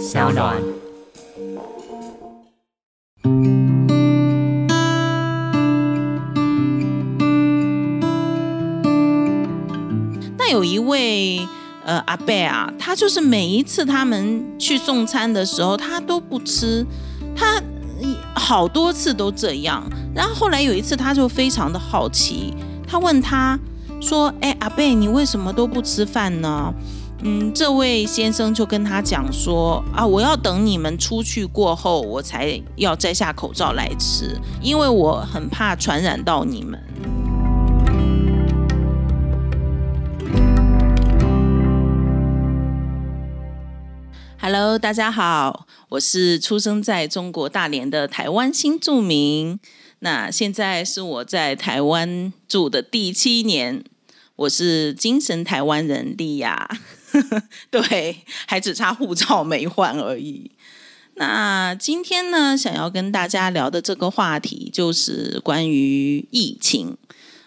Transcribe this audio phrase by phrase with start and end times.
[0.00, 0.56] 小暖。
[10.38, 11.46] 那有一位
[11.84, 16.84] 呃阿贝啊，他就是每一次他们去送餐的时候，他都不吃，
[17.36, 17.62] 他
[18.34, 19.84] 好多次都这样。
[20.14, 22.54] 然后后来有一次，他就非常的好奇，
[22.88, 23.58] 他问他
[24.00, 26.72] 说：“哎，阿贝，你为什么都不吃饭呢？”
[27.22, 36.82] 嗯，这位先生就跟他讲说：“啊，我要等你们出去过后，我才要摘下口罩来吃，因为我很怕传染到你们。”
[44.40, 49.60] Hello，大家好，我是出生在中国大连的台湾新住民。
[49.98, 53.84] 那现在是我在台湾住的第七年，
[54.36, 56.70] 我是精神台湾人莉亚，
[57.70, 60.50] 对，还只差护照没换而已。
[61.14, 66.96] 那今天呢，想要跟大家聊的这个话题就是关于疫情。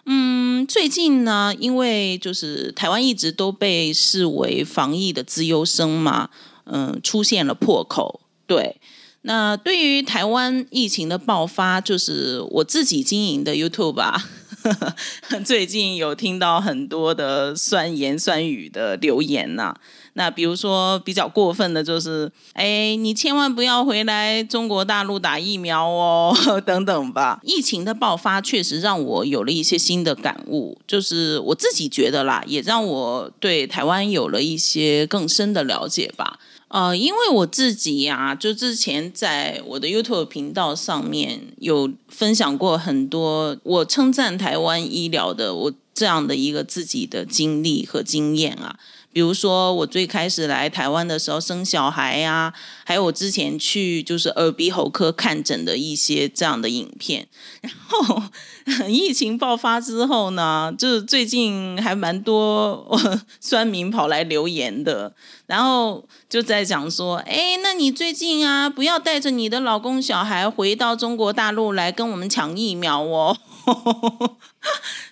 [0.05, 6.29] 嗯，最近呢，因为就是台湾一直都被视为防疫的资优生嘛，
[6.65, 8.19] 嗯，出现了破口。
[8.45, 8.79] 对，
[9.21, 14.29] 那对于台湾疫情的爆发，就是我自己经营的 YouTube 吧，
[15.43, 19.75] 最近有听到很多的酸言酸语的留言呐、
[20.13, 27.39] 那比如说比较过分的就是，哎，你千万不要回来中国大陆打疫苗哦， 等等吧。
[27.43, 36.39] 疫情的爆发确实让我有了一些新的感悟，就是我自己觉得啦，也让我对台湾有了一些更深的了解吧。
[36.73, 48.79] 呃，因为我自己呀、就之前在我的 YouTube 频道上面有分享过很多我称赞台湾医疗的我这样的一个自己的经历和经验啊。
[49.11, 52.51] 比如说，我最开始来台湾的时候生小孩呀、
[52.83, 57.27] 还有我之前去就是耳鼻喉科看诊的一些这样的影片。
[57.61, 58.23] 然后
[58.89, 62.99] 疫情爆发之后呢，就是最近还蛮多
[63.39, 65.13] 酸民跑来留言的，
[65.53, 73.37] 然后就在讲说，哎，那你最近啊，不要带着你的老公小孩回到中国大陆来跟我们抢疫苗哦。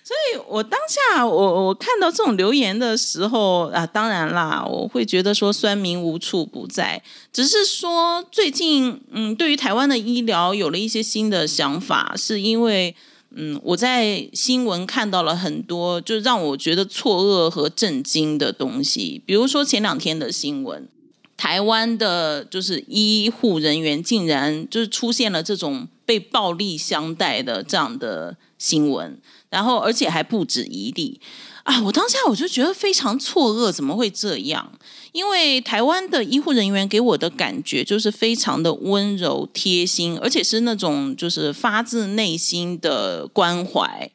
[0.02, 7.00] 所以我当下我我看到这种留言的时候啊，当然啦，我会觉得说酸民无处不在，
[7.32, 12.96] 只是说最近嗯，对于台湾的医疗有了一些新的想法，是因为
[13.34, 20.88] 嗯，我在新闻看到了很多就让我觉得错愕和震惊的东西，比如说前两天的新闻。
[21.34, 29.18] 台湾的就是医护人员竟然就是出现了这种被暴力相待的这样的新闻，
[29.50, 31.20] 然后而且还不止一例
[31.64, 31.82] 啊！
[31.82, 34.70] 我当下我就觉得非常错愕，怎么会这样？
[35.12, 44.10] 因为台湾的医护人员给我的感觉就是非常的温柔贴心，而且是那种就是发自内心的关怀。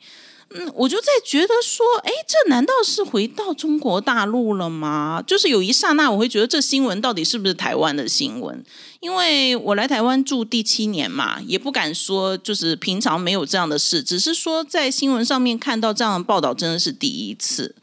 [0.50, 5.22] 嗯，我就在觉得说，哎，这难道是回到中国大陆了吗？
[5.28, 8.64] 就是有一刹那，我会觉得这新闻到底是不是台湾的新闻？
[9.02, 17.76] 因为我来台湾住第七年嘛，也不敢说就是平常没有这样的事，只是说在新闻上面看到这样的报道，真的是第一次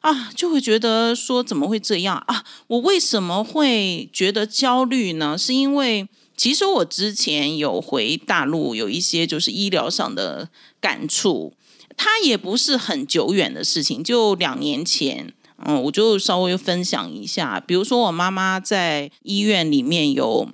[0.00, 2.44] 啊，就会觉得说怎么会这样啊？
[2.68, 5.36] 我为什么会觉得焦虑呢？
[5.36, 10.48] 是因为其实我之前有回大陆，有一些就是医疗上的
[10.80, 11.52] 感触。
[11.96, 15.30] 它也不是很久远的事情，就两年前，
[15.66, 17.60] 嗯，我就稍微分享一下。
[17.60, 20.48] 比如说，我妈妈在医院里面有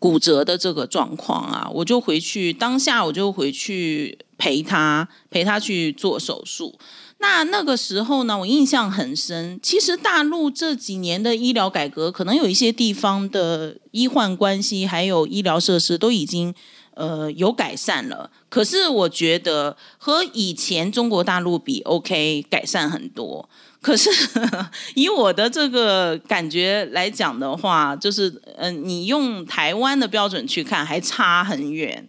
[0.00, 6.76] 骨折的这个状况啊，我就回去，当下我就回去陪她，陪她去做手术。
[7.24, 9.58] 那那个时候呢，我印象很深。
[9.62, 16.54] 其实大陆这几年的医疗改革，可能有一些地方的医患关系还有医疗设施都已经
[16.92, 18.30] 呃有改善了。
[18.50, 23.48] 可是我觉得和以前中国大陆比，OK 改善很多。
[23.80, 24.10] 可是
[24.94, 32.06] 以我的这个感觉来讲的话，就是嗯、你用台湾的标准去看，还差很远。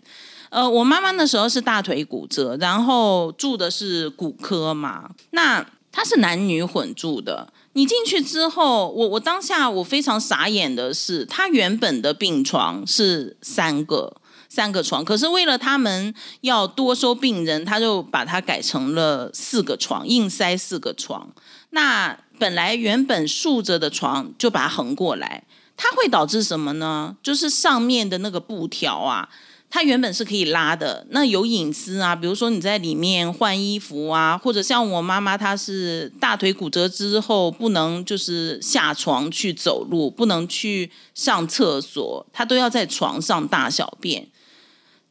[0.55, 7.51] 呃，我妈妈那时候是大腿骨折，然后住的是骨科嘛，那她是男女混住的。
[7.73, 14.15] 你进去之后，我我当下我非常傻眼的是，她原本的病床是三个
[14.47, 21.27] 三个床，可是为了他们要多收病人，他就把它改成了四个床，硬塞四个床。
[21.71, 25.43] 那本来原本竖着的床就把它横过来，
[25.75, 27.17] 它会导致什么呢？
[27.21, 29.27] 就是上面的那个布条啊。
[29.75, 44.25] 它原本是可以拉的，那有隐私啊，比如说你在里面换衣服啊，或者像我妈妈，她是大腿骨折之后不能就是下床去走路，不能去上厕所，她都要在床上大小便。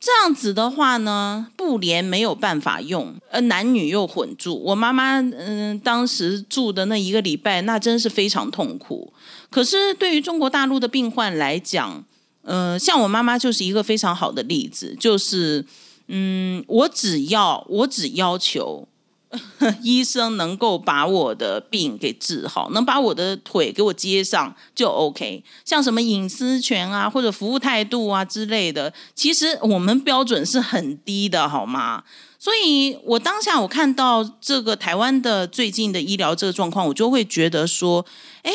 [0.00, 4.58] 这样子的话呢，布帘没有办法用，呃，男女又混住。
[4.64, 9.12] 我妈妈嗯，当时住的那一个礼拜，那真是非常痛苦。
[9.50, 12.02] 可是对于中国大陆的病患来讲，
[12.44, 15.64] 呃，像我妈妈就是一个非常好的例子，就是
[16.08, 18.87] 嗯，我只要我只要求。
[19.82, 25.43] 医生能够把我的病给治好，能把我的腿给我接上就 OK。
[25.64, 32.05] 像什么隐私权啊，或者服务态度啊之类的，其实我们标准是很低的，好吗？
[32.38, 38.06] 所以我当下我看到这个台湾的最近的医疗这个状况，我就会觉得说，
[38.43, 38.52] 哎，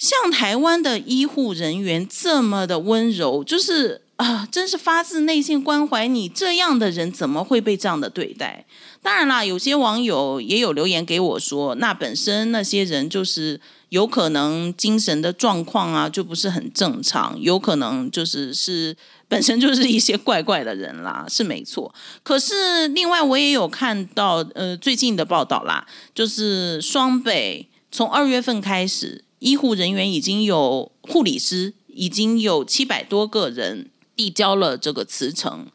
[0.00, 8.64] 像台湾的医护人员这么的温柔，就是啊，真是发自内心关怀你这样的人，怎么会被这样的对待？
[9.02, 13.60] 当然啦，有些网友也有留言给我说，那本身那些人就是
[13.90, 18.96] 有可能精神的状况啊，就不是很正常，有可能就是是
[19.28, 21.94] 本身就是一些怪怪的人啦，是没错。
[22.22, 35.66] 可是另外我也有看到呃最近的报道啦，就是双北从二月份开始，医护人员已经有护理师已经有七百多个人递交了这个辞呈。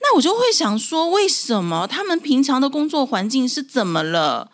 [0.00, 4.50] 那我就会想说，为什么他们平常的工作环境是怎么了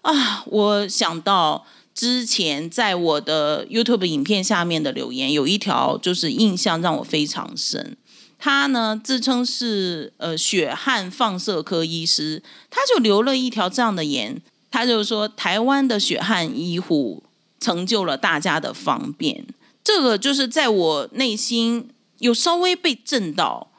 [0.00, 0.42] 啊？
[0.46, 7.96] 我想到之前在我的 YouTube 影片下面的留言，有一条就是印象让我非常深。
[8.38, 14.40] 他呢自称是呃血汗放射科医师，他就留了一条这样的言，
[14.70, 17.22] 他就说台湾的血汗医护
[17.66, 19.44] 成就了大家的方便。
[19.82, 23.72] 这个就是在我内心有稍微被震到。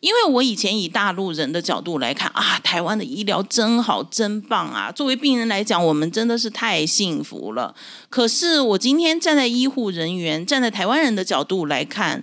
[0.00, 4.92] 因为我以前以大陆人的角度来看啊，台湾的医疗真好真棒啊！
[4.92, 7.74] 作为病人来讲，我们真的是太幸福了。
[8.08, 12.22] 可是我今天站在医护人员、站在台湾人的角度来看，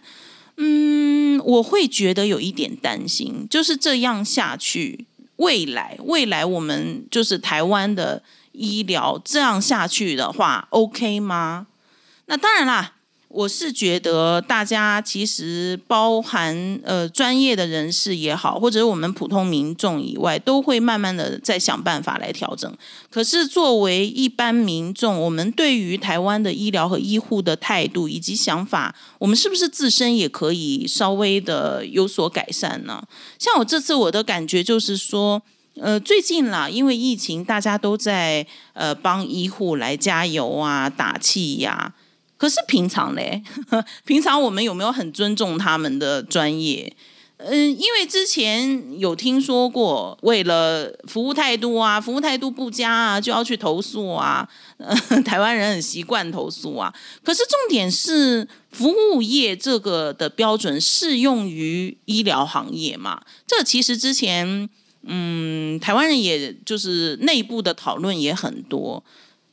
[0.55, 8.23] 嗯，我会觉得有一点担心，就是这样下去，未来未来我们就是台湾的
[8.57, 11.67] 医疗这样下去的话，OK 吗？
[12.27, 12.93] 那当然啦。
[13.27, 22.73] 我是觉得大家其实包含呃专业的人士也好，或者我们普通民众以外，都会慢慢的在想办法来调整。
[23.09, 33.03] 可是作为一般民众，我们对于台湾的医疗和医护的态度以及想法，我们是不是自身也可以稍微的有所改善呢？
[33.37, 35.41] 像我这次我的感觉就是说，
[35.81, 41.93] 呃，最近啦，因为疫情，大家都在呃帮医护来加油啊、打气呀。
[42.37, 43.43] 可是平常嘞，
[44.05, 46.95] 平常我们有没有很尊重他们的专业？
[47.37, 54.47] 嗯，因为之前有听说过，为了服务态度啊，服务态度不佳啊，就要去投诉啊。
[55.25, 56.93] 台湾人很习惯投诉啊。
[57.23, 63.21] 可是重点是，服务业这个的标准适用于医疗行业嘛？
[63.45, 64.69] 这其实之前，
[65.05, 69.03] 嗯，台湾人也就是内部的讨论也很多。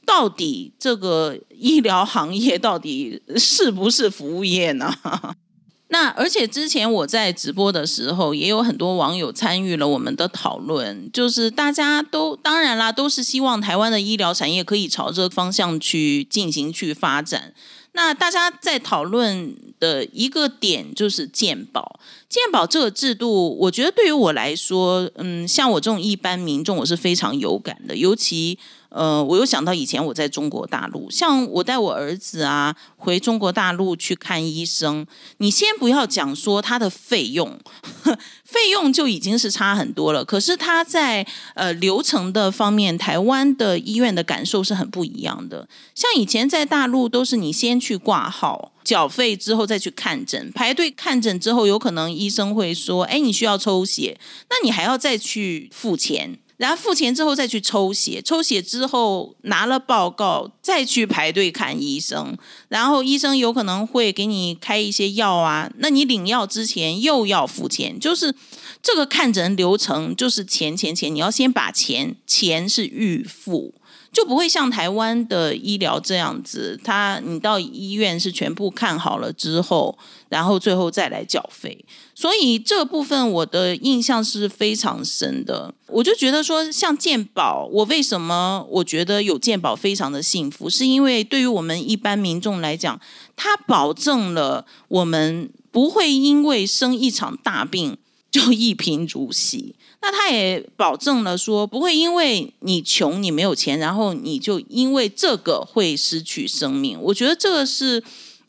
[0.04, 4.92] 到底这个医疗行业到底是不是服务业呢？
[5.88, 17.52] 那而且之前我在直播的时候，也有很多网友参与了我们的讨论，就是大家都当然啦，都是希望台湾的医疗产业可以朝这个方向去进行去发展。
[17.92, 22.00] 那大家在讨论的一个点就是鉴宝。
[22.28, 28.58] 鉴宝这个制度，我觉得对于我来说，嗯，像我这种一般民众，我是非常有感的，尤其。
[28.94, 35.06] 呃，我又想到以前我在中国大陆，像我带我儿子啊回中国大陆去看医生，
[35.38, 37.58] 你先不要讲说他的费用，
[38.44, 40.22] 费用就已经是差很多了。
[40.22, 45.66] 可是他在呃流程的方面，台湾的医院的感受是很不一样的。
[45.94, 54.18] 像以前在大陆都是你先去挂号、缴费之后再去看诊，排队看诊之后，有可能医生会说：“哎，你需要抽血，
[54.50, 62.38] 那你还要再去付钱。”然后付钱之后再去抽血，抽血之后拿了报告再去排队看医生，
[62.68, 68.32] 然后医生有可能会给你开一些药啊，那你领药之前又要付钱，就是
[68.80, 73.74] 这个看诊流程就是钱钱钱，你要先把钱钱是预付。
[74.12, 81.82] 就不会像台湾的医疗这样子，他你到医院是全部看好了之后，然后最后再来缴费。
[82.14, 85.74] 所以这部分我的印象是非常深的。
[85.86, 93.00] 我就觉得说，像健保，我为什么我觉得有健保非常的幸福，是因为对于我们一般民众来讲，
[93.34, 97.96] 它保证了我们不会因为生一场大病
[98.30, 99.74] 就一贫如洗。
[100.02, 107.00] 那他也保证了说，不会因为你穷你没有钱，然后你就因为这个会失去生命。
[107.00, 108.02] 我觉得这个是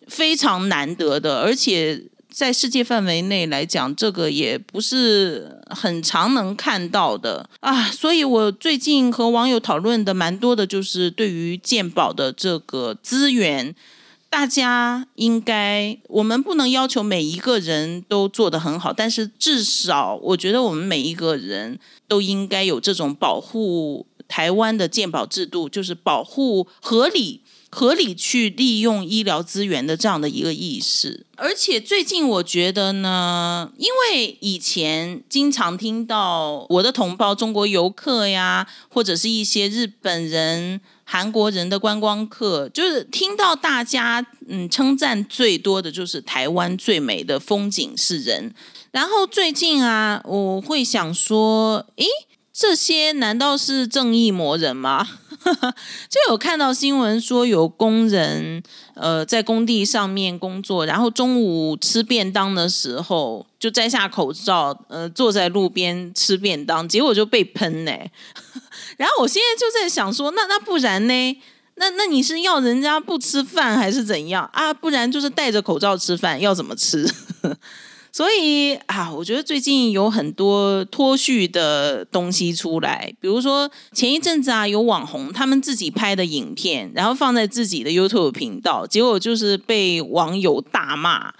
[0.07, 2.03] 非常难得的，而且。
[2.33, 13.75] 在世界范围内来讲，这个也不是很常能看到的啊，所以我最近和网友讨论的蛮多的，就是对于鉴宝的这个资源，
[14.33, 27.41] 大家应该，我们不能要求每一个人都做得很好，但是至少我觉得我们每一个人都应该有这种保护台湾的鉴宝制度，就是保护合理。
[27.75, 40.81] 合理去利用医疗资源的这样的一个意识，而且最近我觉得呢，因为以前经常听到我的同胞中国游客呀，或者是一些日本人、
[41.13, 48.51] 韩国人的观光客，就是听到大家嗯称赞最多的就是台湾最美的风景是人。
[48.89, 52.07] 然后最近啊，我会想说，诶，
[52.51, 55.07] 这些难道是正义魔人吗？
[56.09, 58.63] 就有看到新闻说，有工人
[58.95, 67.91] 呃在工地上面工作，然后中午吃便当的时候就摘下口罩，呃坐在路边吃便当，结果就被喷呢。
[68.97, 71.41] 然后我现在就在想说，那那不然呢？
[71.75, 74.73] 那那你是要人家不吃饭还是怎样啊？
[74.73, 77.09] 不然就是戴着口罩吃饭，要怎么吃？
[78.13, 91.33] 所以啊，我觉得最近有很多脱序的东西出来，比如说前一阵子啊，有网红他们自己拍的影片，然后放在自己的 YouTube 频道，结果就是被网友大骂，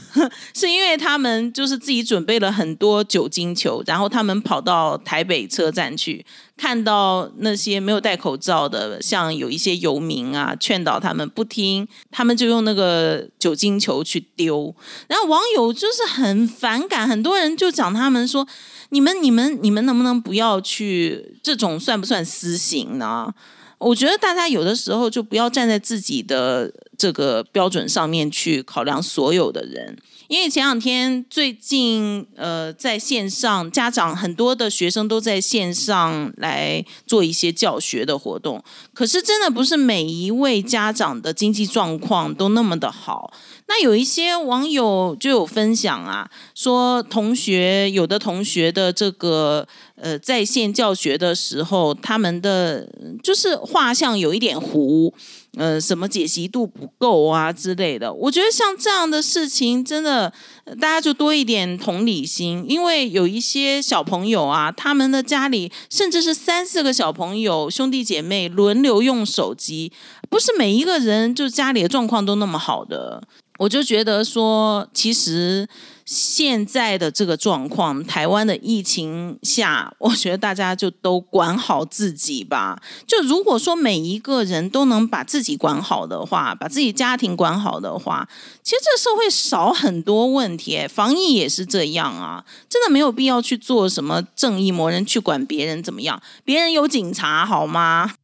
[0.54, 6.26] 是因为他们就是自己准备了很多酒精球，然后他们跑到台北车站去。
[6.58, 14.74] 看到那些没有戴口罩的，像有一些游民啊，劝导他们不听，他们就用那个酒精球去丢，
[15.06, 18.46] 然后网友就是很反感，很多人就讲他们说
[18.90, 21.36] ：“你们、你们、你们能不能不要去？
[21.42, 23.32] 这种算不算私刑呢？”
[23.78, 29.96] 我觉得大家有的时候就不要站在自己的这个标准上面去考量所有的人。
[30.26, 43.32] 因为前两天最近呃在线上，家长很多的学生都在线上来做一些教学的活动，可是真的不是每一位家长的经济状况都那么的好。
[43.68, 49.68] 那有一些网友就有分享啊，说同学有的同学的这个
[50.00, 52.88] 呃在线教学的时候，他们的
[53.22, 55.12] 就是画像有一点糊。
[55.56, 58.12] 呃，什么解析度不够啊之类的？
[58.12, 60.32] 我觉得像这样的事情，真的
[60.80, 69.90] 大家就多一点同理心，因为有一些小朋友啊，他们的家里甚至是三四个小朋友，兄弟姐妹轮流用手机，
[70.28, 73.20] 不是每一个人就家里的状况都那么好的。
[73.58, 75.66] 我就觉得说，其实。
[76.10, 82.80] 现在的这个状况，台湾的疫情下，我觉得大家就都管好自己吧。
[83.06, 88.26] 就如果说每一个人都能把自己管好的话，把自己家庭管好的话，
[88.62, 90.86] 其实这社会少很多问题。
[90.88, 98.14] 防疫也是这样啊，真的没有必要去做什么正义魔人去管别人怎么样，别人有警察好吗？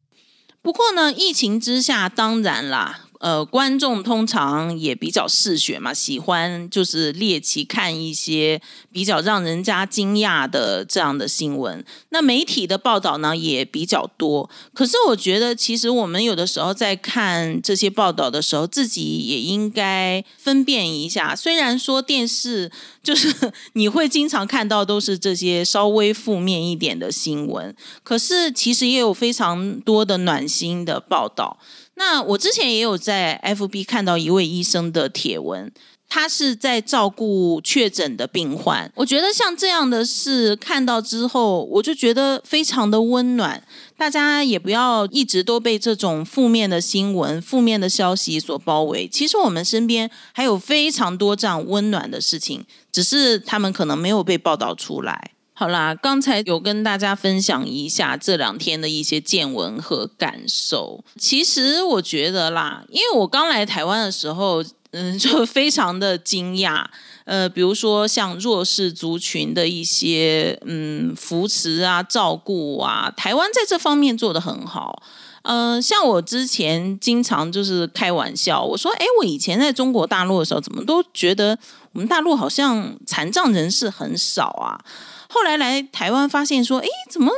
[0.63, 3.01] 不过呢，疫情之下，当然啦。
[3.25, 11.83] 呃，观众通常也比较嗜血嘛，喜欢就是猎奇看一些比较让人家惊讶的这样的新闻。
[12.09, 14.47] 那媒体的报道呢也比较多。
[14.75, 21.35] 可是我觉得，其实我们有的时候在看这些报道的时候，自己也应该分辨一下。
[21.35, 23.33] 虽然说电视就是
[23.73, 31.57] 你会经常看到都是这些稍微负面一点的新闻，可是其实也有非常多的暖心的报道。
[31.95, 35.71] 那我之前也有在 FB 看到一位医生的帖文，
[36.07, 38.91] 他是在照顾确诊的病患。
[38.95, 43.63] 我觉得像这样的事看到之后，我就觉得非常的温暖。
[43.97, 49.07] 大家也不要一直都被这种负面的新闻、负面的消息所包围。
[49.07, 55.31] 其实我们身边还有非常多这样温暖的事情，只是他们可能没有被报道出来。
[55.57, 61.01] 好啦，刚才有跟大家分享一下这两天的一些见闻和感受。
[61.17, 66.83] 其实我觉得啦，因为我刚来台湾的时候，嗯，就非常的惊讶。
[67.23, 75.01] 呃，比如说像弱势族群的一些嗯扶持啊、照顾啊，台湾在这方面做的很好。
[75.43, 81.57] 嗯，像我之前经常就是开玩笑，我说，哎，我以前在中国大陆的时候，怎么都觉得
[81.93, 84.83] 我们大陆好像残障人士很少啊。
[85.29, 87.31] 后来来台湾发现说，哎，怎么，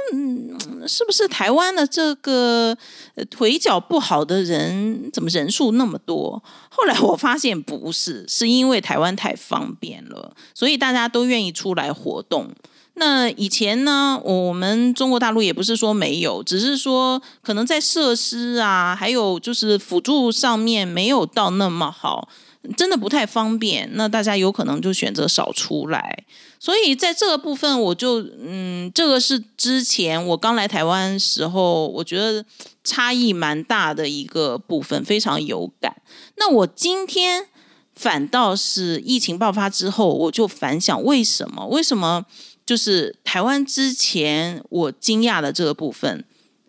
[0.88, 2.78] 是不是台湾的这个
[3.30, 6.42] 腿脚不好的人，怎么人数那么多？
[6.70, 12.50] 后来我发现不是， 是因为台湾太方便了，所以大家都愿意出来活动。
[13.00, 22.28] 那以前呢，我们中国大陆也不是说没有，只是说可能在设施啊，还有就是辅助上面没有到那么好。
[22.76, 26.26] 真的不太方便，那大家有可能就选择少出来。
[26.60, 32.44] 所以在这个部分，我就嗯，这个是之前我刚来台湾时候，我觉得
[32.84, 35.96] 差异蛮大的一个部分，非常有感。
[36.36, 37.48] 那我今天
[37.96, 41.68] 反倒是疫情爆发之后，我就反想为什么？
[41.68, 42.26] 为什么
[42.66, 46.26] 就是台湾之前我惊讶的这个部分，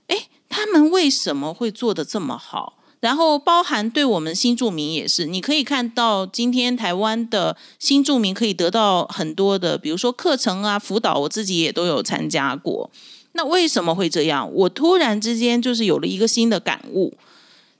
[0.08, 2.77] 哎，他们为什么会做的这么好？
[3.00, 12.90] 然后包含对我们新住民也是，你可以看到今天台湾的新住民可以得到很多的，比如说课程啊、辅导，我自己也都有参加过。
[13.32, 14.52] 那为什么会这样？
[14.52, 17.14] 我突然之间就是有了一个新的感悟，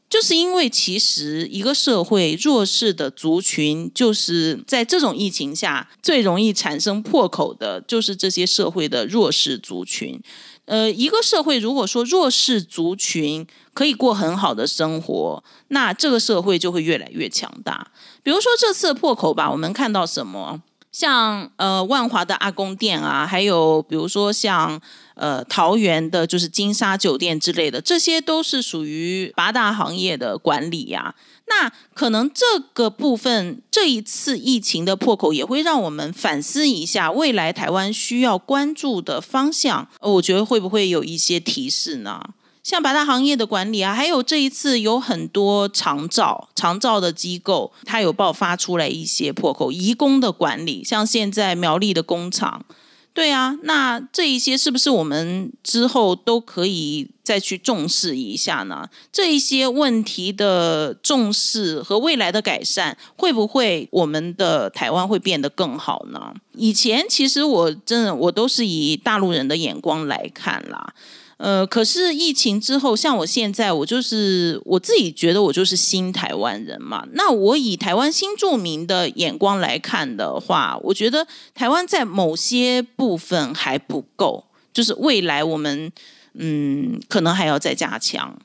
[0.09, 10.21] 就是因为其实一个社会弱势的族群，就是在这种疫情下最容易产生破口的，就是这些社会的弱势族群。
[10.69, 17.91] 呃，一个社会如果说弱势族群可以过很好的生活，那这个社会就会越来越强大。
[18.23, 20.61] 比如说这次破口吧，我们看到什么？
[20.99, 24.81] 像呃万华的阿公店啊，还有比如说像
[25.15, 31.15] 呃桃园的，就是金沙酒店之类的，这些都是属于八大行业的管理呀。
[31.47, 39.89] 那可能这个部分，这一次疫情的破口也会让我们反思一下，未来台湾需要关注的方向。
[40.01, 42.21] 呃我觉得会不会有一些提示呢？
[42.69, 52.67] 像八大行业的管理啊，还有这一次有很多长照、长照的机构，它有爆发出来一些破口，移工的管理，像现在苗栗的工厂。
[53.15, 58.87] 对啊，那这一些是不是我们之后都可以再去重视一下呢？
[59.11, 66.35] 这一些问题的重视和未来的改善，会不会我们的台湾会变得更好呢？
[66.53, 70.93] 以前其实我真的我都是以大陆人的眼光来看啦。
[71.39, 77.07] 呃，可是疫情之后，像我现在，我就是我自己觉得我就是新台湾人嘛。
[77.13, 85.91] 那我以台湾新著名的眼光来看的话，我觉得台湾在某些部分还不够，就是未来我们
[86.35, 88.37] 嗯，可能还要再加强。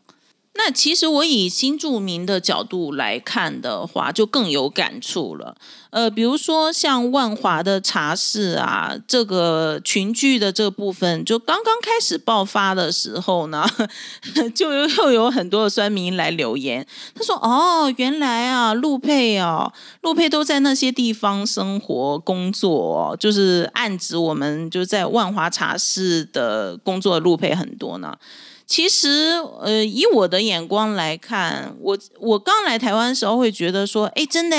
[0.56, 5.56] 那其实我以新住民的角度来看的话，就更有感触了。
[5.90, 13.68] 呃，比如说像万华的茶室啊，这个群聚的这部分，就刚刚开始爆发的时候呢，
[14.54, 16.86] 就又有很多的酸民来留言，
[17.16, 28.16] 他说：“哦，原来啊，陆配哦，陆配都在那些地方生活工作，就是暗指我们就在万华茶室的工作的陆配很多呢。”
[28.66, 34.58] 其实，呃，以我的眼光来看，我我刚来台湾的时候会觉得说，哎，真的，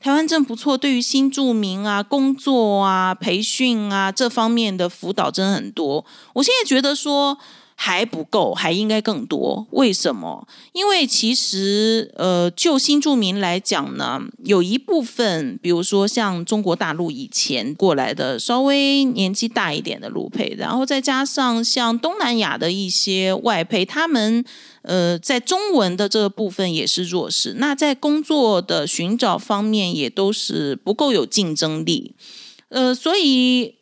[0.00, 6.04] 台湾真不错，对于新住民啊、工作啊、培训啊这方面的辅导真很多。
[6.34, 7.38] 我现在觉得说。
[7.76, 9.66] 还不够，还应该更多。
[9.72, 10.46] 为什么？
[10.72, 24.44] 因为其实，呃，就新住民来讲呢，有一部分，比如说像中国大陆以前过来的稍微年纪大一点的陆配，然后再加上像东南亚的一些外配，他们
[24.82, 27.56] 呃在中文的这个部分也是弱势。
[27.58, 32.14] 那在工作的寻找方面，也都是不够有竞争力。
[32.68, 33.74] 呃，所以。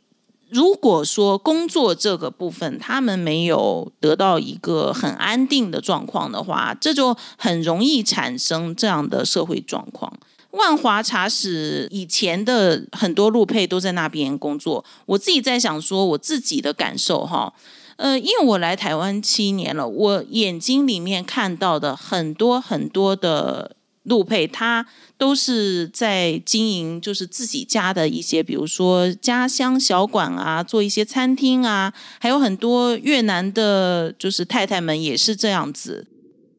[0.53, 10.12] 如果说工作这个部分他们没有得到一个很安定的状况的话，这就很容易产生这样的社会状况。
[10.51, 17.55] 万华茶室以前的很多路配都在那边工作，我自己在想说我自己的感受哈，
[17.97, 23.77] 呃，因为我来台湾七年了，我眼睛里面看到的很多很多的。
[24.05, 24.85] 陆佩他
[25.17, 36.07] 都是在经营，就是自己家的一些，比如说家乡小馆啊，做一些餐厅啊，还有很多越南的，就是太太们也是这样子。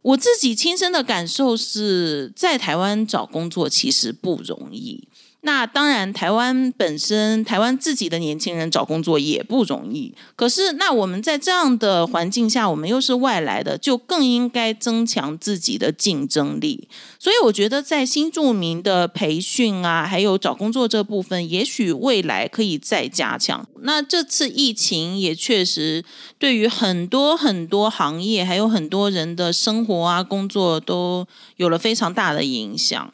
[0.02, 5.08] 我自己亲身的感受是在台湾找工作其实不容易。
[5.46, 10.16] 那当然，台湾本身，台湾自己的年轻人找工作也不容易。
[10.38, 16.88] 可是，那我们在这样的环境下，我们又是外来的，就更应该增强自己的竞争力。
[17.20, 23.68] 所以，我觉得在新住民的培训啊，还有找工作这部分，也许未来可以再加强。
[23.82, 26.06] 那这次疫情也确实
[26.40, 33.14] 对于很多很多行业，还有很多人的生活啊、工作都有了非常大的影响。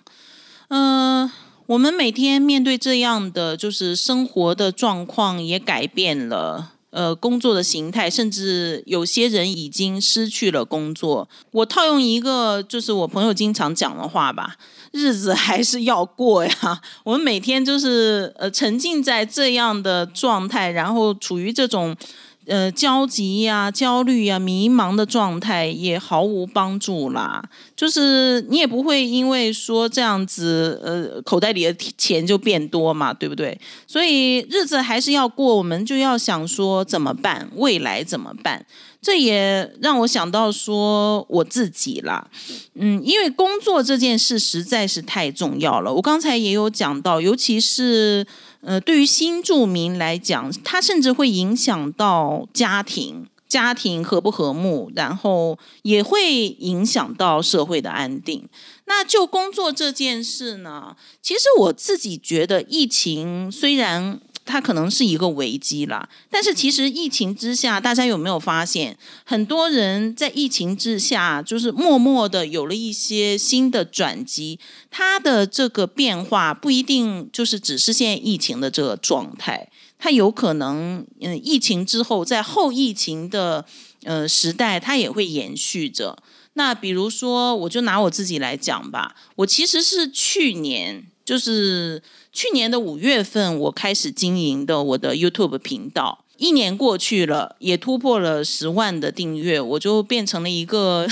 [0.68, 1.32] 嗯。
[1.70, 6.72] 我们每天面对这样的就是生活的状况，也改变了。
[6.90, 11.30] 呃，工作的形态，甚至有些人已经失去了工作。
[11.52, 14.56] 我套用一个就是我朋友经常讲的话吧，
[14.92, 16.82] 日子还是要过呀。
[17.04, 21.96] 我们每天就是呃沉浸在这样的状态，然后处于这种。
[22.50, 27.44] 呃，焦急呀、焦虑呀、迷茫的状态也毫无帮助啦。
[27.76, 33.56] 就是你也不会因为说这样子，呃，口袋里的钱就变多嘛，对不对？
[33.86, 38.66] 所以日子还是要过，我们就要想说怎么办，未来怎么办？
[39.02, 42.30] 这也让我想到说我自己啦，
[42.76, 45.94] 嗯，因为工作这件事实在是太重要了。
[45.94, 48.26] 我刚才也有讲到，尤其是。
[48.62, 58.46] 呃，对于新住民来讲，它甚至会影响到家庭，家庭和不和睦，然后也会影响到社会的安定。
[58.84, 64.20] 那就工作这件事呢，其实我自己觉得，疫情虽然。
[64.52, 74.60] 它可能是一个危机啦，但是其实疫情之下，大家有没有发现，很多人在疫情之下，就是默默的有了一些新的转机。
[74.90, 83.64] 它的这个变化不一定就是只是现在疫情的这个状态，它有可能，嗯，疫情之后在后疫情的
[84.04, 86.18] 呃时代，它也会延续着。
[86.54, 92.02] 那比如说，我就拿我自己来讲吧，我其实是去年就是。
[92.40, 101.06] 去年的五月份，我开始经营的我的 YouTube 频道，一年过去了，也突破了十万的订阅，我就变成了一个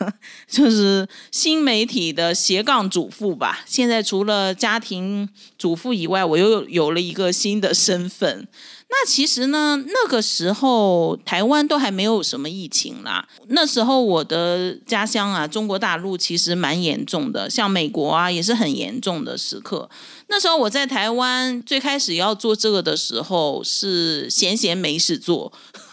[0.48, 3.62] 就是新媒体的斜杠主妇吧。
[3.66, 8.48] 现在除了家庭主妇以外，我又有了一个新的身份。
[8.92, 13.26] 那其实呢，那个时候台湾都还没有什么疫情啦。
[13.48, 19.88] 那时候我的家乡啊，中国大陆其实蛮严重的，像美国啊也是很严重的时刻。
[20.26, 25.52] 那时候我在台湾最开始要做这个的时候，是闲闲没事做，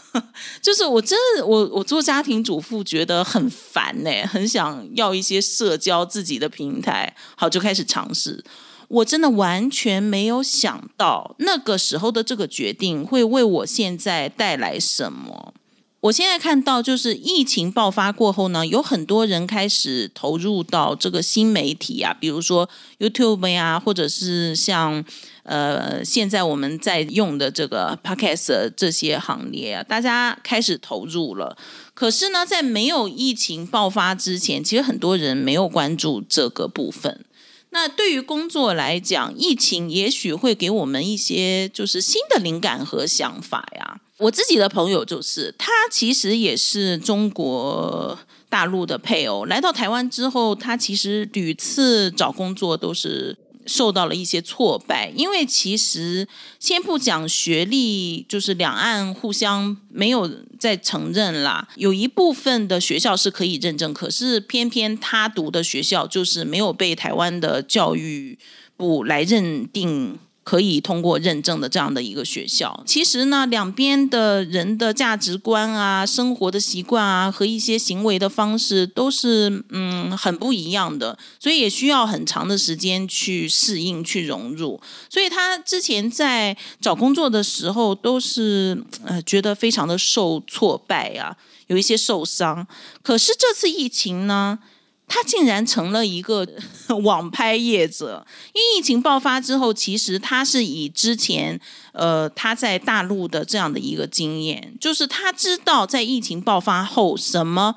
[0.60, 8.44] 就是我真的我我做家庭主妇觉得很烦呢，很想要一些社交自己的平台，好就开始尝试。
[8.88, 15.54] 我真的完全没有想到那个时候的这个决定会为我现在带来什么。
[16.00, 22.70] 我现在看到，就是疫情爆发过后呢，有很多人开始投入到这个新媒体啊，比如说
[23.00, 25.04] YouTube 呀，或者是像
[25.44, 31.58] 呃现在我们在用的这个 Podcast 这些行列啊，大家开始投入了。
[31.96, 37.26] 可是呢，在没有疫情爆发之前，其实很多人没有关注这个部分。
[37.70, 44.00] 那对于工作来讲，疫情也许会给我们一些就是新的灵感和想法呀。
[44.18, 48.18] 我自己的朋友就是，他其实也是中国
[48.50, 53.38] 大陆的配偶，来到台湾之后，他其实屡次找工作都是。
[53.68, 56.28] 受到了一些挫败，因为其实
[56.60, 61.68] 先不讲学历，就是两岸互相没有在承认啦。
[61.76, 68.40] 有一部分的学校是可以认证，可是偏偏他读的学校就是没有被台湾的教育
[68.76, 70.18] 部来认定。
[70.48, 84.80] 可以通过认证的这样的一个学校，其实呢，两边的人的价值观啊、生活的习惯啊和一些行为的方式都是嗯很不一样的，所以也需要很长的时间去适应、去融入。
[85.10, 91.36] 所以他之前在找工作的时候都是呃觉得非常的受挫败啊，
[91.68, 92.66] 有一些受伤。
[93.04, 94.60] 可是这次疫情呢？
[95.08, 96.46] 他竟然成了一个
[97.04, 101.60] 网拍业者，因为疫情爆发之后，其实他是以之前
[101.94, 107.76] 呃他在大陆的这样的一个经验，就是他知道在疫情爆发后什么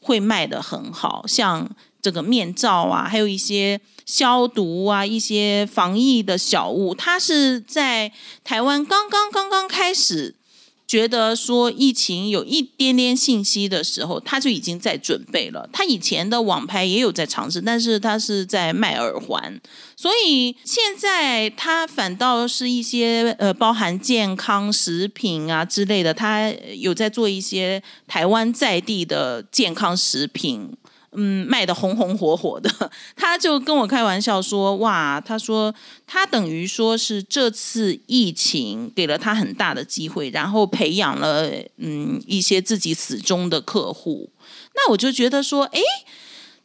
[0.00, 8.10] 会卖的很好，像这个面罩啊，还有一些消毒啊，一些防疫的小物，他是在
[8.42, 10.34] 台湾刚刚刚刚开始。
[10.90, 15.68] 觉得说疫情有一点点信息的时候，他就已经在准备了。
[15.72, 19.60] 他以前的网拍也有在尝试，但是他是在卖耳环，
[19.94, 30.76] 所以现在他反倒是一些呃包含健康食品啊之类的，他有在做一些台湾在地的健康食品。
[31.12, 32.70] 嗯，卖的红红火火的，
[33.16, 35.74] 他就跟我开玩笑说：“哇，他说
[36.06, 44.30] 他等于说是这次疫情给了他很大的机会，然后培养了嗯一些自己死忠的客户。”
[44.76, 45.80] 那我就觉得说，哎，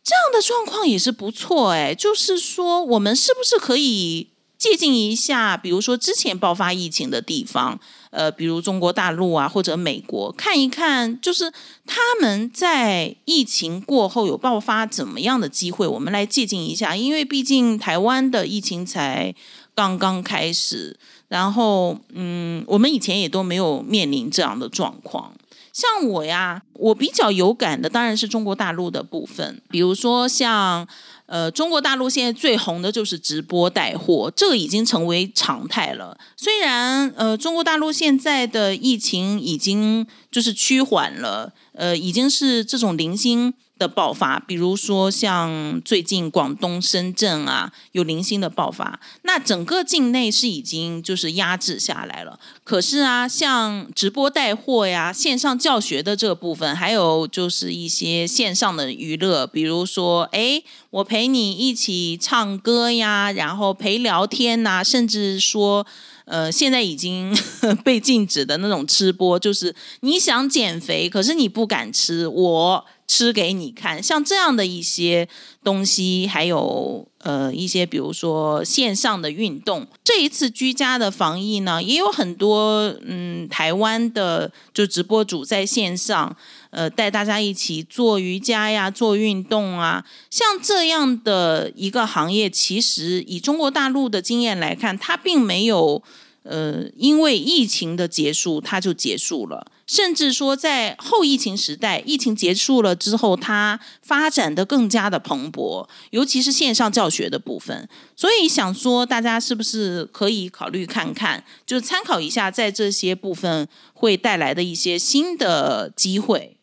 [0.03, 11.51] 这样的状况也是不错哎，就是说我们是不是可以借鉴一下，比如说之前爆发疫情的地方，呃，比如中国大陆啊，或者美国，看一看，就是
[11.85, 16.95] 他们在疫情过后有爆发怎么样的机会，我们来借鉴一下。
[16.95, 19.35] 因为毕竟台湾的疫情才
[19.75, 25.33] 刚刚开始，然后，嗯，我们以前也都没有面临这样的状况。
[25.73, 30.87] 像我呀，我比较有感的当然是中国大陆的部分，比如说像。
[31.27, 36.17] 呃，中国大陆现在最红的就是直播带货，这个已经成为常态了。
[36.37, 43.53] 虽然呃，中国大陆现在的疫情已经就是趋缓了，呃，已经是这种零星。
[43.77, 52.39] 的爆发，比如说像最近广东深圳啊有零星的爆发，那整个境内是已经就是压制下来了。
[52.63, 65.85] 可是啊，像直播带货呀、线上教学的这个部分，还有就是一些线上的娱乐，比如说，哎，我陪你一起唱歌呀，然后陪聊天呐，甚至说。
[66.25, 67.31] 呃，现在已经
[67.85, 74.01] 被禁止的那种吃播，就是你想减肥，可是你不敢吃，我吃给你看。
[74.01, 75.27] 像这样的一些
[75.63, 79.87] 东西，还有呃一些，比如说线上的运动。
[80.03, 86.35] 这一次居家的防疫呢，也有很多嗯台湾的就直播主在线上。
[86.71, 96.03] 呃，带大家一起做瑜伽呀，做运动啊，像这样的一个行业，其实以中国大陆的经验来看，它并没有
[96.43, 107.87] 呃，因为疫情的结束它就结束了，甚至说在后疫情时代，疫情结束了之后，它发展的更加的蓬勃，尤其是线上教学的部分。
[108.15, 116.57] 所以想说，大家是不是可以考虑看看，就参考一下，在这些部分会带来的一些新的机会。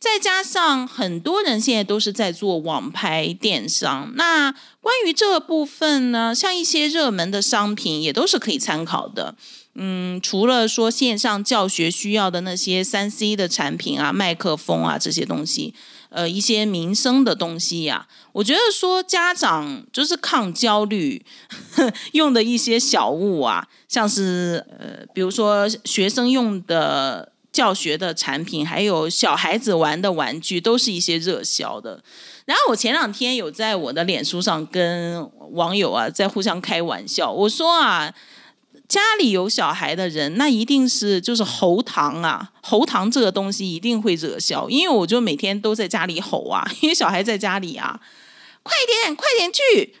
[0.00, 9.36] 再加上很多人现在都是在做网拍电商，那关于这部分呢，像一些热门的商品也都是可以参考的。
[9.74, 15.74] 嗯，除了说线上教学需要的那些三 C 的产品啊、麦克风啊这些东西，
[16.10, 21.24] 呃，一些民生的东西呀，我觉得说家长就是抗焦虑
[22.12, 27.30] 用的一些小物啊，像是呃，比如说学生用的。
[27.52, 32.02] 教学的产品，还有小孩子玩的玩具，都是一些热销的。
[32.46, 38.10] 然后我前两天有在我的脸书上跟网友啊在互相开玩笑，我说啊，
[38.92, 47.98] 家里有小孩的人，那一定是就是喉糖啊，喉糖这个东西一定会热销，因为我就每天都在家里吼啊， 因为小孩在家里啊，
[48.62, 49.94] 快点快点去。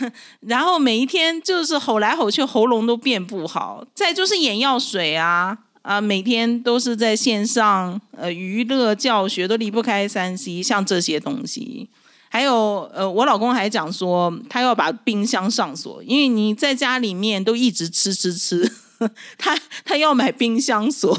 [0.40, 3.84] 然后每一天就是吼来吼去，喉咙都变不好。
[3.94, 11.90] 再就是眼药水啊啊，每天都是在线上呃娱乐教学，都离不开三 C，像这些东西。
[12.28, 18.70] 还有呃，我老公还讲说，他要把冰箱上锁，因为你在家里面都一直吃吃吃，
[19.38, 21.18] 他他要买冰箱锁。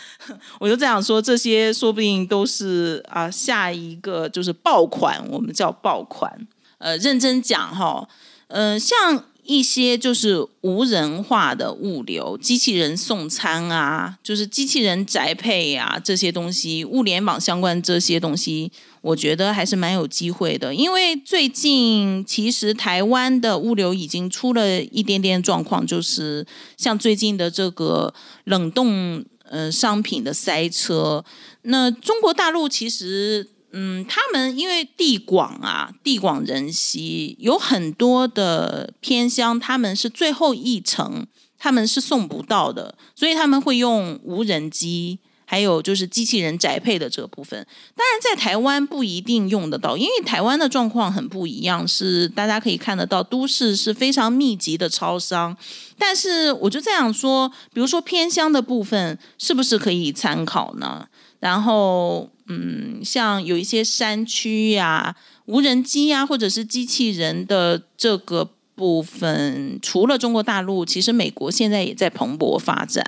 [0.58, 6.46] 我就这样说，这些说不定都是啊下一个就是爆款，我们叫爆款。
[6.78, 8.06] 呃，认真讲哈，
[8.48, 18.70] 嗯，像一些就是无人化的物流，机器人送餐啊，就是机器人宅配啊，这些东西，物联网相关这些东西，
[19.06, 20.74] 我觉得还是蛮有机会的。
[20.74, 28.12] 因为最近其实台湾的物流已经出了一点点状况，就是像最近的这个
[28.44, 31.24] 冷冻呃商品的塞车，
[31.62, 33.50] 那中国大陆其实。
[33.78, 41.26] 嗯，他们因为地广啊，地广人稀，有很多的偏乡，他们是最后一程，
[41.58, 47.66] 他们是送不到的，所以他们会用无人机，还有就是机器人宅配的这部分。
[47.94, 55.56] 当然，在台湾不一定用得到，因为台湾的状况很不一样，是大家可以看得到，都市是非常密集的超商。
[55.96, 61.08] 但是我就这样说，比如说偏乡的部分，是不是可以参考呢？
[61.40, 62.28] 然后。
[62.48, 73.04] 嗯，像有一些山区呀，无人机呀，或者是机器人的这个部分，除了中国大陆，其实美国现在也在蓬勃发展。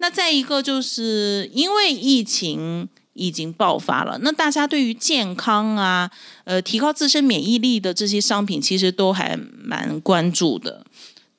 [0.00, 6.10] 那再一个，就是因为疫情已经爆发了，那大家对于健康啊，
[6.44, 10.84] 呃，提高自身免疫力的这些商品，其实都还蛮关注的。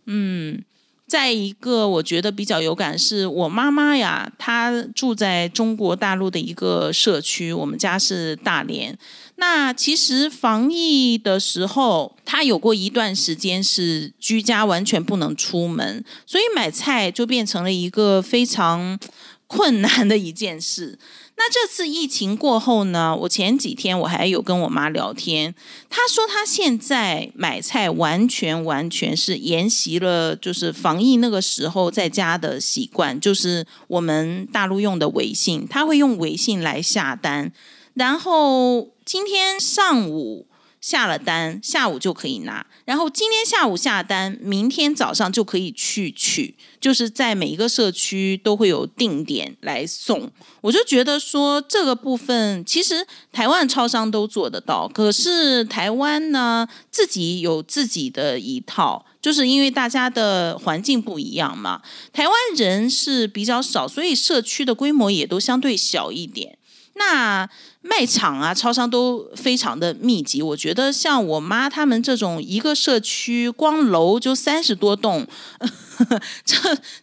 [0.06, 0.63] 嗯。
[1.08, 8.97] 再一个，我觉得比较有感是我妈妈呀，她住在中国大陆的一个社区，我们家是大连。
[9.41, 18.99] 那其实防疫的时候，他有过一段时间是居家，完全不能出门，所以买菜就变成了一个非常
[19.47, 20.99] 困难的一件事。
[21.38, 23.17] 那这次疫情过后呢？
[23.21, 25.56] 我前几天我还有跟我妈聊天，
[25.89, 37.51] 她说她现在买菜完全完全是沿袭了就是防疫那个时候在家的习惯，就是我们大陆用的微信，她会用微信来下单，
[37.93, 40.47] 然后今天上午。
[40.82, 42.65] 下了单，下午就可以拿。
[42.86, 46.56] 然后今天下午下单，明天早上就可以去取。
[46.80, 50.32] 就是在每一个社区都会有定点来送。
[50.60, 54.88] 我就觉得说这个部分，其实台湾超商都做得到。
[54.88, 61.84] 可是台湾呢，自己有自己的一套，就是因为大家的环境不一样嘛。
[62.12, 66.58] 台湾人是比较少，所以社区的规模也都相对小一点。
[66.93, 67.49] 那
[67.82, 75.25] 卖场啊、超商都非常的密集，我觉得像我妈他们这种一个社区，光楼就三十多栋，
[76.45, 76.56] 这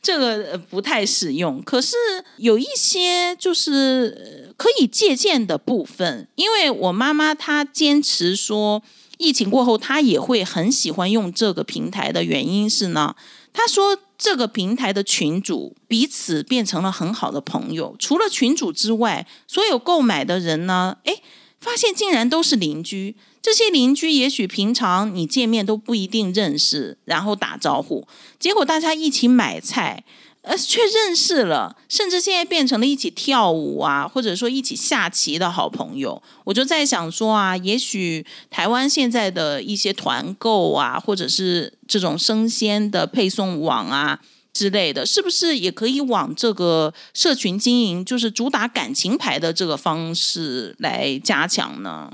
[0.02, 1.60] 这个不太适用。
[1.62, 1.96] 可是
[2.36, 8.82] 有一些就是可以借鉴的部分，因为我妈妈她坚持说，
[9.16, 13.16] 疫情过后她也会很喜欢用这个平台的原因是呢，
[13.58, 13.98] 他说。
[14.20, 17.94] 这个平台的群主彼此变成了很好的朋友。
[18.00, 20.96] 除了群主之外，所有购买的人呢？
[21.04, 21.22] 哎，
[21.60, 23.14] 发现竟然都是邻居。
[23.40, 28.08] 这些邻居也许平常你见面都不一定认识，然后打招呼，
[28.40, 30.02] 结果大家一起买菜。
[30.42, 36.22] 呃，却认识了，甚至现在变成了一起跳舞啊，或者说一起下棋的好朋友。
[36.44, 44.18] 我就在想说啊，也许台湾现在的一些团购啊，或者是这种生鲜的配送网啊
[44.54, 52.10] 之类的，是不是也可以往这个社群经营，就是主打感情牌的这个方式来加强呢？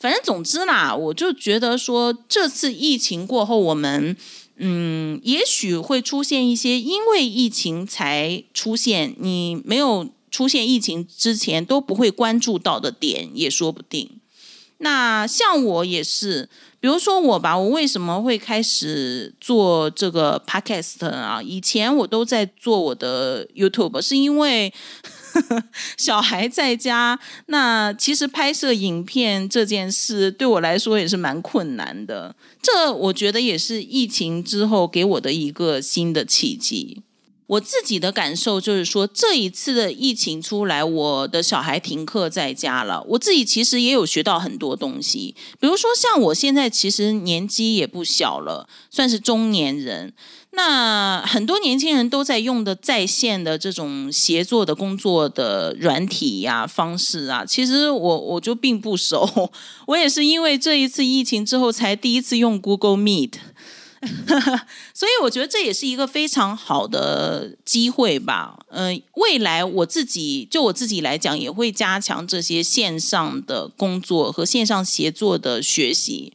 [0.00, 4.16] 反正总之啦，我就觉得说，这次疫情过后，我们。
[4.58, 14.10] 嗯，也许会出现一些因为疫情才出现，你没有出现疫情之前都不会关注到的点，也说不定。
[14.78, 16.48] 那像我也是，
[16.80, 21.42] 比如说我吧，我为什么会开始做这个 podcast 啊？
[21.42, 24.72] 以前我都在做我的 YouTube，是因为。
[25.96, 32.34] 小孩在家，那其实拍摄影片这件事对我来说也是蛮困难的。
[32.62, 37.02] 这我觉得也是疫情之后给我的一个新的契机。
[37.46, 45.34] 我自己的感受就是说，这一次的疫情出来，我的小孩停课在家了，我自己其实也有学到很多东西。
[45.58, 50.12] 比如说，像我现在其实年纪也不小了，算是中年人。
[50.50, 59.50] 那很多年轻人都在用的在线的这种协作的工作的软体呀方式啊，其实我我就并不熟，
[59.86, 63.34] 我也是因为这一次疫情之后才第一次用 Google Meet，
[64.94, 68.58] 所以我觉得这也是一个非常好的机会吧。
[68.70, 76.32] 嗯，未来我自己就我自己来讲，也会加强这些线上的工作和线上协作的学习。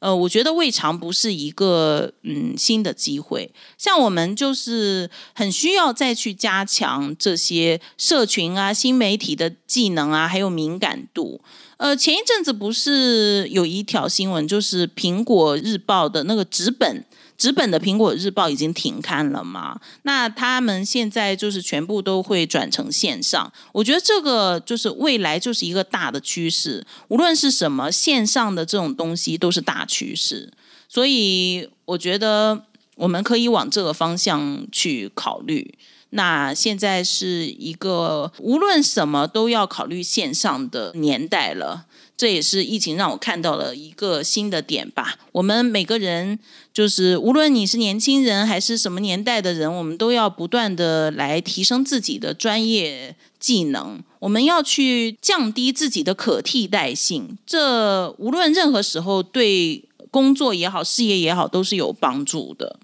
[0.00, 3.52] 呃，我觉得未尝不是一个嗯新的机会。
[3.78, 11.40] 像我们就是很需要再去加强这些社群啊、新媒体的技能啊，还有敏感度。
[11.80, 17.02] 呃，前一阵子不是有一条新闻，就是苹果日报的那个纸本。
[17.38, 19.80] 纸本的苹果日报已经停刊了嘛？
[20.02, 23.50] 那他们现在就是全部都会转成线上。
[23.72, 30.52] 我觉得这个就是未来就是一个大的趋势，无论是什么线上的这种东西都是大趋势。
[30.86, 32.66] 所以我觉得
[32.96, 35.78] 我们可以往这个方向去考虑。
[36.10, 41.86] 那现在是一个无论什么都要考虑线上的年代了。
[42.16, 45.16] 这也是疫情让我看到了一个新的点吧。
[45.32, 46.38] 我们每个人，
[46.70, 54.02] 就是无论你是年轻人还是什么年代的人，我们都要不断的来提升自己的专业技能。
[54.18, 57.38] 我们要去降低自己的可替代性。
[57.46, 62.78] 这无论任何时候，对工作也好，事业也好，都是有帮助的。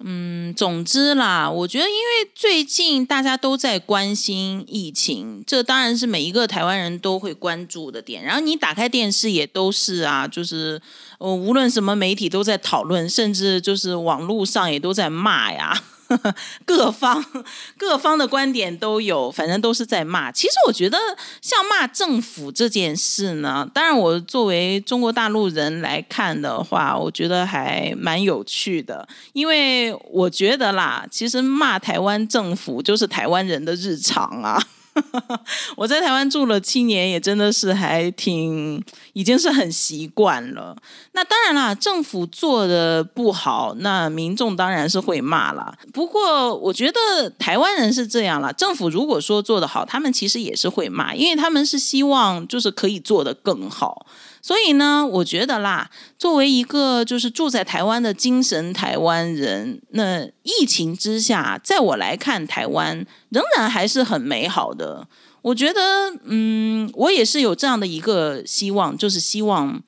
[0.00, 8.22] 嗯，总之啦，我觉得因为最近大家都在关心疫情，这当然是每一个台湾人都会关注的点。
[8.22, 10.80] 然后你打开电视也都是啊，就是
[11.18, 15.82] 呃，无论什么媒体都在讨论，甚至就是网络上也都在骂呀。
[16.64, 17.24] 各方
[17.76, 20.32] 各方的观点都有，反正都是在骂。
[20.32, 20.98] 其实我觉得，
[21.42, 29.06] 像骂政府这件事呢，当然我作为中国大陆人来看的话，我觉得还蛮有趣的。
[29.32, 34.62] 因为我觉得啦，其实骂台湾政府就是台湾人的日常啊。
[35.76, 38.82] 我在台湾住了七年，也真的是还挺，
[39.12, 40.76] 已经是很习惯了。
[41.12, 45.76] 那当然啦，政府做的不好，那民众当然是会骂啦。
[45.92, 54.06] 不过我觉得台湾人是这样啦，政府如果说做的好，他们其实也是会骂，因为他们是希望就是可以做得更好。
[54.40, 65.06] 所以呢，我觉得啦，作为一个就是住在台湾的精神台湾人，那疫情之下，在我来看，台湾仍然还是很美好的。
[65.42, 65.80] 我觉得，
[66.24, 69.82] 嗯，我也是有这样的一个希望，就是希望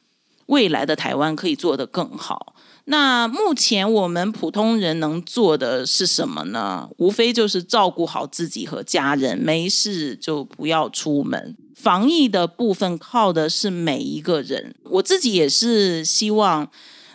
[0.47, 2.55] 未来的台湾可以做得更好。
[2.87, 6.89] 那目前我们普通人能做的是什么呢？
[6.97, 11.57] 无非就是照顾好自己和家人，没事就不要出门。
[11.83, 16.71] 防疫的部分靠的是每一个人，我自己也是希望，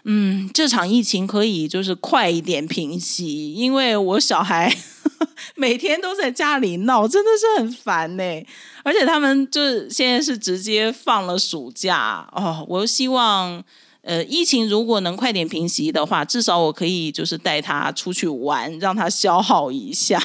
[0.05, 4.76] 嗯，这场疫情可以就是快一点平息，因为我小孩
[5.55, 8.24] 每天都在家里闹，真的是很烦呢。
[8.84, 13.63] 而且他们就是现在是直接放了暑假哦，我希望。
[14.07, 20.22] 呃，疫情如果能快点平息的话，至少我可以就是带他出去玩，让他消耗一下。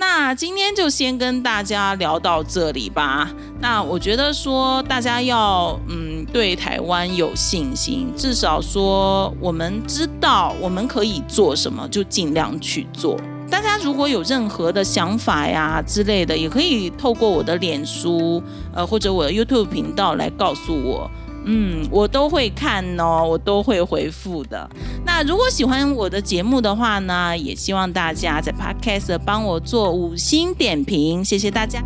[0.00, 3.28] 那今天就先跟大家聊到这里吧。
[3.60, 13.18] 那我觉得说大家要嗯对台湾有信心，至少说我们知道我们可以做什么，就尽量去做。
[13.50, 18.40] 大家如果有任何的想法呀之类的，也可以透过我的脸书
[18.72, 21.10] 呃或者我的 YouTube 频道来告诉我。
[21.50, 24.68] 嗯，我都会看哦，我都会回复的。
[25.06, 31.82] 那如果喜欢我的节目的话呢，也希望大家在 Podcast 帮我做五星点评，谢谢大家。